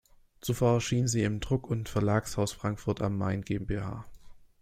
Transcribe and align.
Zuvor 0.41 0.73
erschien 0.73 1.07
sie 1.07 1.21
im 1.21 1.39
Druck- 1.41 1.69
und 1.69 1.87
Verlagshaus 1.87 2.53
Frankfurt 2.53 3.03
am 3.03 3.19
Main 3.19 3.43
GmbH. 3.43 4.03